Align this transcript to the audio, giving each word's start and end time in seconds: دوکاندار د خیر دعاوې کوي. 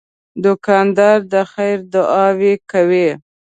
دوکاندار 0.43 1.17
د 1.33 1.35
خیر 1.51 1.77
دعاوې 1.93 2.53
کوي. 2.71 3.09